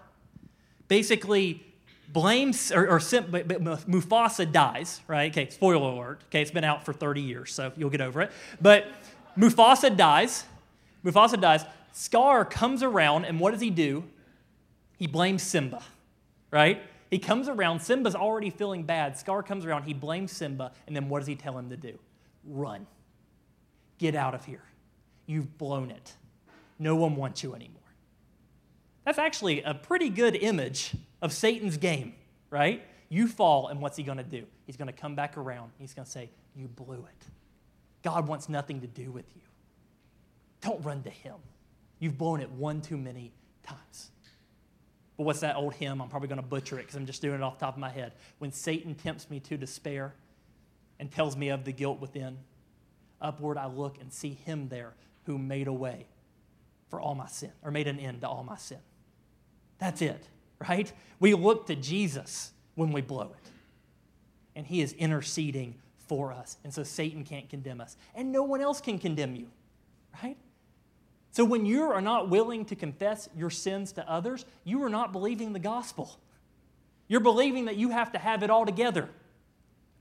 [0.89, 1.65] basically
[2.13, 5.31] blames, or, or Mufasa dies, right?
[5.31, 6.23] Okay, spoiler alert.
[6.29, 8.33] Okay, it's been out for 30 years, so you'll get over it.
[8.61, 8.87] But
[9.37, 10.45] Mufasa dies.
[11.05, 11.65] Mufasa dies.
[11.93, 14.05] Scar comes around, and what does he do?
[14.99, 15.83] He blames Simba,
[16.51, 16.83] right?
[17.11, 19.17] He comes around, Simba's already feeling bad.
[19.17, 21.99] Scar comes around, he blames Simba, and then what does he tell him to do?
[22.45, 22.87] Run.
[23.99, 24.63] Get out of here.
[25.27, 26.15] You've blown it.
[26.79, 27.75] No one wants you anymore.
[29.05, 32.15] That's actually a pretty good image of Satan's game,
[32.51, 32.83] right?
[33.09, 34.45] You fall, and what's he going to do?
[34.67, 35.73] He's going to come back around.
[35.79, 37.27] He's going to say, You blew it.
[38.03, 39.43] God wants nothing to do with you.
[40.61, 41.37] Don't run to him.
[41.99, 44.11] You've blown it one too many times.
[45.19, 46.01] But what's that old hymn?
[46.01, 47.81] I'm probably going to butcher it because I'm just doing it off the top of
[47.81, 48.13] my head.
[48.39, 50.15] When Satan tempts me to despair
[50.99, 52.39] and tells me of the guilt within,
[53.21, 56.07] upward I look and see him there who made a way
[56.89, 58.79] for all my sin, or made an end to all my sin.
[59.79, 60.27] That's it,
[60.59, 60.91] right?
[61.21, 63.51] We look to Jesus when we blow it.
[64.57, 65.75] And he is interceding
[66.07, 66.57] for us.
[66.65, 67.97] And so Satan can't condemn us.
[68.15, 69.49] And no one else can condemn you,
[70.23, 70.39] right?
[71.31, 75.13] So when you are not willing to confess your sins to others, you are not
[75.13, 76.19] believing the gospel.
[77.07, 79.09] You're believing that you have to have it all together.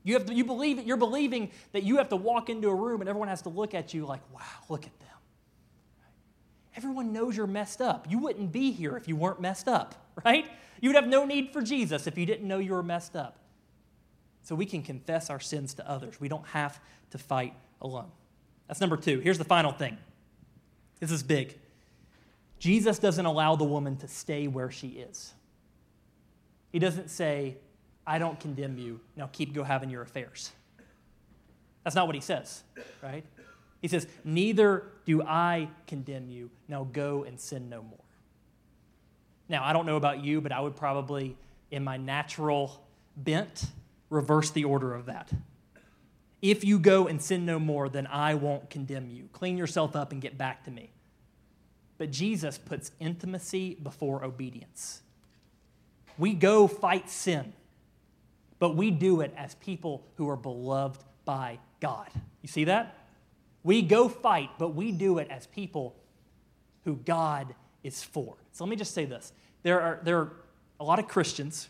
[0.04, 3.00] You, have to, you believe, you're believing that you have to walk into a room
[3.00, 5.08] and everyone has to look at you like, wow, look at them.
[6.76, 8.06] Everyone knows you're messed up.
[8.08, 10.46] You wouldn't be here if you weren't messed up, right?
[10.80, 13.36] You would have no need for Jesus if you didn't know you were messed up.
[14.42, 16.20] So we can confess our sins to others.
[16.20, 18.10] We don't have to fight alone.
[18.66, 19.20] That's number two.
[19.20, 19.98] Here's the final thing
[21.00, 21.58] this is big.
[22.58, 25.32] Jesus doesn't allow the woman to stay where she is.
[26.72, 27.56] He doesn't say,
[28.06, 29.00] I don't condemn you.
[29.16, 30.50] Now keep go having your affairs.
[31.84, 32.62] That's not what he says,
[33.02, 33.24] right?
[33.80, 36.50] He says, Neither do I condemn you.
[36.68, 37.98] Now go and sin no more.
[39.48, 41.36] Now, I don't know about you, but I would probably,
[41.70, 42.84] in my natural
[43.16, 43.66] bent,
[44.10, 45.30] reverse the order of that.
[46.40, 49.28] If you go and sin no more, then I won't condemn you.
[49.32, 50.90] Clean yourself up and get back to me.
[51.96, 55.02] But Jesus puts intimacy before obedience.
[56.16, 57.52] We go fight sin,
[58.58, 62.08] but we do it as people who are beloved by God.
[62.42, 62.96] You see that?
[63.64, 65.96] We go fight, but we do it as people
[66.84, 68.36] who God is for.
[68.52, 69.32] So let me just say this.
[69.62, 70.32] There are, there are
[70.80, 71.68] a lot of Christians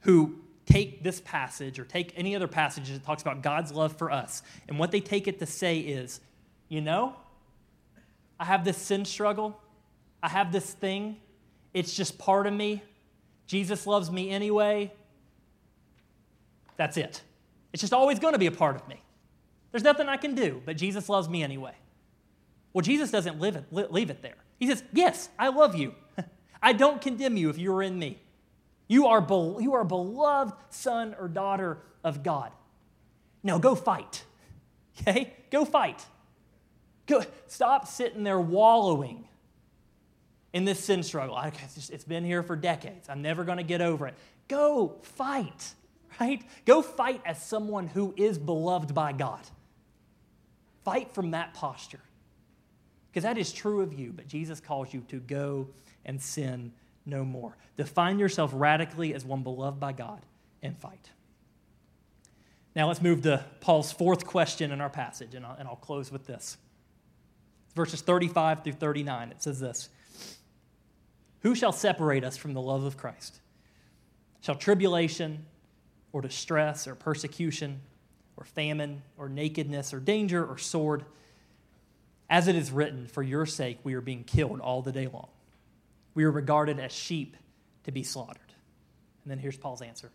[0.00, 4.10] who take this passage or take any other passage that talks about God's love for
[4.10, 6.20] us, and what they take it to say is,
[6.68, 7.14] you know,
[8.38, 9.60] I have this sin struggle,
[10.22, 11.16] I have this thing,
[11.72, 12.82] it's just part of me.
[13.46, 14.92] Jesus loves me anyway.
[16.76, 17.20] That's it.
[17.72, 19.02] It's just always going to be a part of me.
[19.72, 21.74] There's nothing I can do, but Jesus loves me anyway.
[22.72, 24.36] Well, Jesus doesn't live it, leave it there.
[24.58, 25.94] He says, Yes, I love you.
[26.62, 28.20] I don't condemn you if you are in me.
[28.88, 32.52] You are, be- you are a beloved son or daughter of God.
[33.42, 34.24] Now go fight.
[35.00, 35.34] Okay?
[35.50, 36.06] Go fight.
[37.06, 39.26] Go, stop sitting there wallowing
[40.52, 41.36] in this sin struggle.
[41.90, 43.08] It's been here for decades.
[43.08, 44.14] I'm never going to get over it.
[44.46, 45.74] Go fight,
[46.20, 46.42] right?
[46.64, 49.40] Go fight as someone who is beloved by God.
[50.84, 52.00] Fight from that posture.
[53.10, 55.68] Because that is true of you, but Jesus calls you to go
[56.04, 56.72] and sin
[57.06, 57.56] no more.
[57.76, 60.22] Define yourself radically as one beloved by God
[60.62, 61.10] and fight.
[62.74, 66.10] Now let's move to Paul's fourth question in our passage, and I'll, and I'll close
[66.10, 66.56] with this.
[67.74, 69.30] Verses 35 through 39.
[69.30, 69.88] It says this
[71.40, 73.40] Who shall separate us from the love of Christ?
[74.40, 75.46] Shall tribulation
[76.12, 77.80] or distress or persecution?
[78.36, 81.04] or famine or nakedness or danger or sword.
[82.28, 85.28] As it is written, for your sake we are being killed all the day long.
[86.14, 87.36] We are regarded as sheep
[87.84, 88.40] to be slaughtered.
[89.24, 90.10] And then here's Paul's answer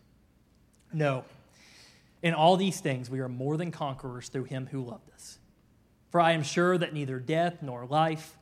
[0.92, 1.24] No.
[2.22, 5.38] In all these things we are more than conquerors through him who loved us.
[6.10, 8.36] For I am sure that neither death nor life,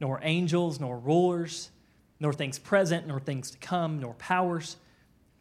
[0.00, 1.70] nor angels, nor rulers,
[2.20, 4.76] nor things present, nor things to come, nor powers,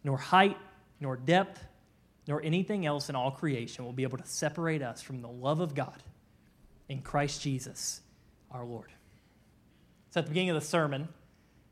[0.04, 0.58] nor height,
[1.00, 1.64] nor depth
[2.28, 5.62] nor anything else in all creation will be able to separate us from the love
[5.62, 6.04] of God
[6.90, 8.02] in Christ Jesus
[8.52, 8.92] our Lord.
[10.12, 11.08] So at the beginning of the sermon,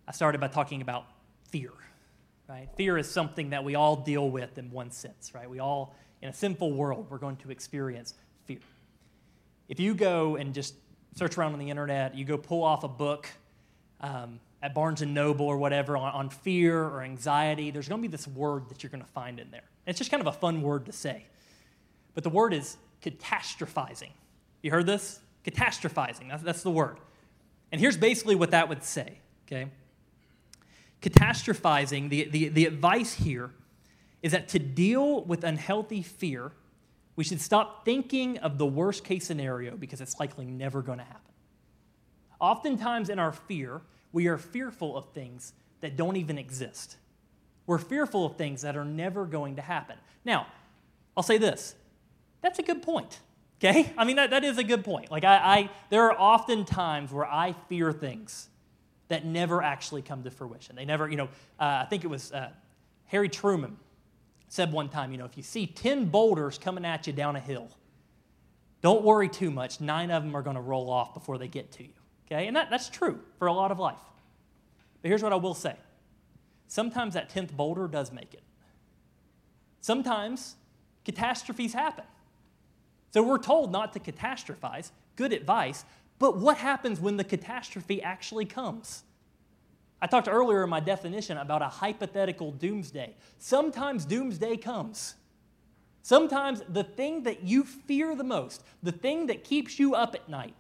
[0.08, 1.06] I started by talking about
[1.50, 1.72] fear.
[2.48, 2.70] Right?
[2.78, 5.50] Fear is something that we all deal with in one sense, right?
[5.50, 8.14] We all, in a sinful world, we're going to experience
[8.46, 8.60] fear.
[9.68, 10.76] If you go and just
[11.16, 13.28] search around on the internet, you go pull off a book
[14.02, 18.08] um, at Barnes and Noble or whatever on, on fear or anxiety, there's going to
[18.08, 19.64] be this word that you're going to find in there.
[19.88, 21.26] It's just kind of a fun word to say.
[22.14, 24.12] But the word is catastrophizing.
[24.62, 25.20] You heard this?
[25.46, 26.30] Catastrophizing.
[26.30, 27.00] That's, that's the word.
[27.72, 29.70] And here's basically what that would say, okay?
[31.02, 33.52] Catastrophizing, the, the, the advice here
[34.22, 36.52] is that to deal with unhealthy fear,
[37.16, 41.04] we should stop thinking of the worst case scenario because it's likely never going to
[41.04, 41.22] happen.
[42.40, 43.82] Oftentimes, in our fear,
[44.12, 46.98] we are fearful of things that don't even exist.
[47.68, 49.98] We're fearful of things that are never going to happen.
[50.24, 50.48] Now,
[51.16, 51.76] I'll say this
[52.42, 53.20] that's a good point.
[53.60, 53.94] Okay?
[53.98, 55.10] I mean, that, that is a good point.
[55.10, 58.50] Like, I, I, there are often times where I fear things
[59.08, 60.76] that never actually come to fruition.
[60.76, 62.50] They never, you know, uh, I think it was uh,
[63.06, 63.78] Harry Truman
[64.48, 67.40] said one time, you know, if you see 10 boulders coming at you down a
[67.40, 67.70] hill,
[68.82, 69.82] don't worry too much.
[69.82, 71.94] Nine of them are going to roll off before they get to you.
[72.28, 72.48] Okay?
[72.48, 74.00] And that, that's true for a lot of life.
[75.02, 75.76] But here's what I will say
[76.68, 78.44] sometimes that 10th boulder does make it.
[79.82, 80.56] Sometimes
[81.04, 82.06] catastrophes happen.
[83.12, 85.86] So we're told not to catastrophize, good advice,
[86.20, 89.04] but what happens when the catastrophe actually comes?
[90.02, 93.16] I talked earlier in my definition about a hypothetical doomsday.
[93.38, 95.16] Sometimes doomsday comes.
[96.02, 100.30] Sometimes the thing that you fear the most, the thing that keeps you up at
[100.30, 100.54] night,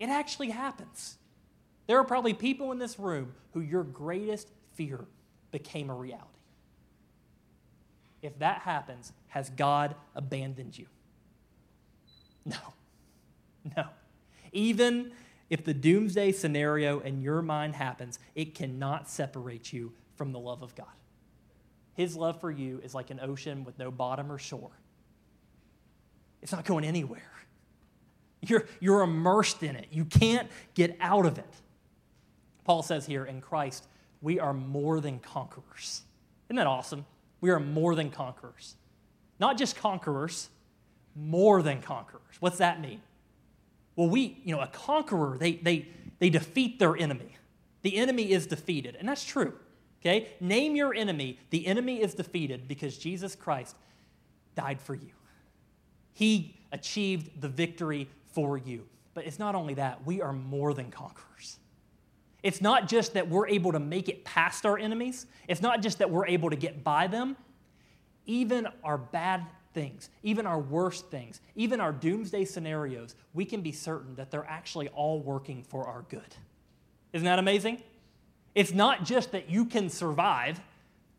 [0.00, 1.18] it actually happens.
[1.86, 5.04] There are probably people in this room who your greatest fear
[5.52, 6.26] became a reality.
[8.22, 10.86] If that happens, has God abandoned you?
[12.44, 12.56] No.
[13.76, 13.84] No.
[14.52, 15.12] Even
[15.50, 20.62] if the doomsday scenario in your mind happens, it cannot separate you from the love
[20.62, 20.86] of God.
[21.94, 24.70] His love for you is like an ocean with no bottom or shore.
[26.42, 27.30] It's not going anywhere.
[28.40, 29.86] You're, you're immersed in it.
[29.90, 31.54] You can't get out of it.
[32.64, 33.86] Paul says here in Christ,
[34.20, 36.02] we are more than conquerors.
[36.48, 37.04] Isn't that awesome?
[37.40, 38.76] We are more than conquerors.
[39.38, 40.48] Not just conquerors,
[41.14, 42.36] more than conquerors.
[42.40, 43.00] What's that mean?
[43.96, 45.88] Well, we, you know, a conqueror, they, they,
[46.18, 47.36] they defeat their enemy.
[47.82, 49.54] The enemy is defeated, and that's true.
[50.00, 50.28] Okay?
[50.40, 51.38] Name your enemy.
[51.50, 53.76] The enemy is defeated because Jesus Christ
[54.54, 55.10] died for you.
[56.12, 58.86] He achieved the victory for you.
[59.14, 61.58] But it's not only that, we are more than conquerors.
[62.42, 65.98] It's not just that we're able to make it past our enemies, it's not just
[65.98, 67.36] that we're able to get by them.
[68.26, 73.72] Even our bad things, even our worst things, even our doomsday scenarios, we can be
[73.72, 76.36] certain that they're actually all working for our good.
[77.12, 77.82] Isn't that amazing?
[78.54, 80.60] It's not just that you can survive.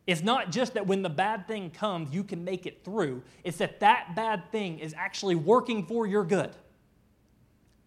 [0.06, 3.24] It's not just that when the bad thing comes, you can make it through.
[3.44, 6.52] It's that that bad thing is actually working for your good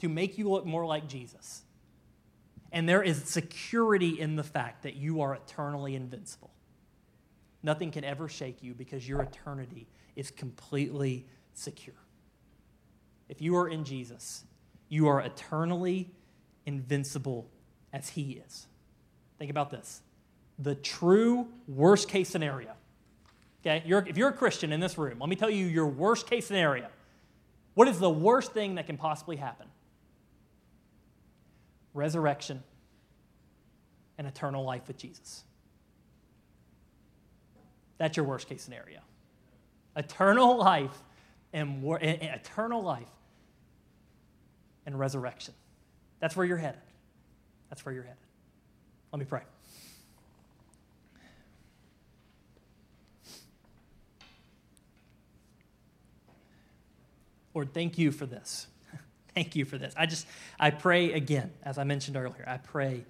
[0.00, 1.62] to make you look more like Jesus.
[2.72, 6.50] And there is security in the fact that you are eternally invincible.
[7.62, 9.86] Nothing can ever shake you because your eternity
[10.16, 11.94] is completely secure.
[13.28, 14.44] If you are in Jesus,
[14.88, 16.10] you are eternally
[16.64, 17.46] invincible
[17.92, 18.66] as He is.
[19.38, 20.02] Think about this
[20.58, 22.70] the true worst case scenario.
[23.60, 26.28] Okay, you're, if you're a Christian in this room, let me tell you your worst
[26.28, 26.86] case scenario.
[27.74, 29.66] What is the worst thing that can possibly happen?
[31.92, 32.62] Resurrection
[34.16, 35.44] and eternal life with Jesus.
[37.98, 39.00] That's your worst case scenario.
[39.96, 41.02] Eternal life
[41.52, 43.08] and, and eternal life
[44.84, 45.54] and resurrection.
[46.20, 46.80] That's where you're headed.
[47.68, 48.18] That's where you're headed.
[49.12, 49.42] Let me pray.
[57.54, 58.66] Lord, thank you for this.
[59.34, 59.94] thank you for this.
[59.96, 60.26] I just,
[60.60, 63.06] I pray again, as I mentioned earlier, I pray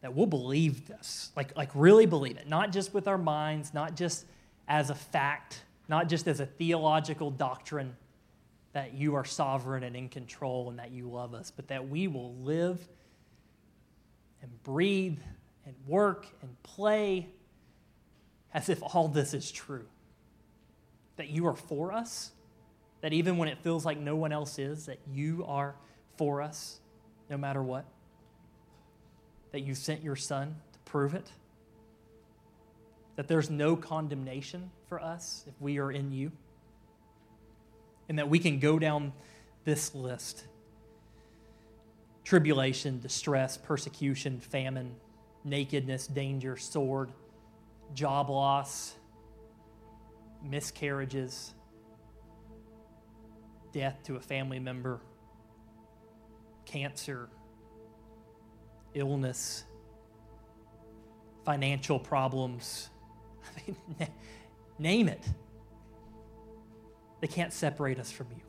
[0.00, 3.96] that we'll believe this, like, like really believe it, not just with our minds, not
[3.96, 4.24] just
[4.70, 7.96] as a fact, not just as a theological doctrine
[8.72, 12.06] that you are sovereign and in control and that you love us, but that we
[12.06, 12.78] will live
[14.40, 15.18] and breathe
[15.66, 17.28] and work and play
[18.54, 19.86] as if all this is true.
[21.16, 22.30] That you are for us,
[23.00, 25.74] that even when it feels like no one else is, that you are
[26.16, 26.78] for us
[27.28, 27.86] no matter what.
[29.50, 31.28] That you sent your son to prove it.
[33.20, 36.32] That there's no condemnation for us if we are in you.
[38.08, 39.12] And that we can go down
[39.64, 40.46] this list
[42.24, 44.94] tribulation, distress, persecution, famine,
[45.44, 47.12] nakedness, danger, sword,
[47.92, 48.94] job loss,
[50.42, 51.52] miscarriages,
[53.70, 54.98] death to a family member,
[56.64, 57.28] cancer,
[58.94, 59.64] illness,
[61.44, 62.88] financial problems.
[63.56, 64.08] I mean,
[64.78, 65.22] name it.
[67.20, 68.42] They can't separate us from you.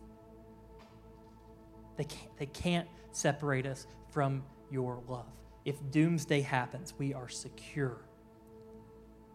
[1.98, 5.28] They can't, they can't separate us from your love.
[5.66, 7.98] If doomsday happens, we are secure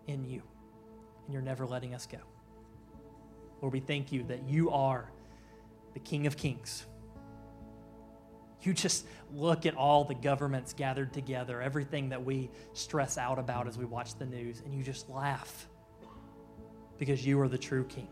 [0.07, 0.43] in you,
[1.25, 2.19] and you're never letting us go.
[3.61, 5.11] Lord, we thank you that you are
[5.95, 6.87] the King of Kings.
[8.63, 13.69] You just look at all the governments gathered together, everything that we stress out about
[13.69, 15.69] as we watch the news, and you just laugh
[16.99, 18.09] because you are the true King.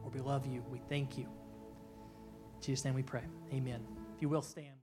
[0.00, 0.62] Lord, we love you.
[0.70, 1.24] We thank you.
[1.24, 3.24] In Jesus' name we pray.
[3.52, 3.80] Amen.
[4.16, 4.79] If you will stand.